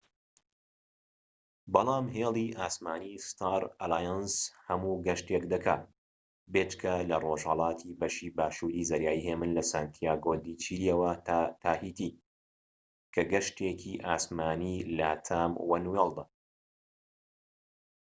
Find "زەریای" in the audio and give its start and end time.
8.89-9.23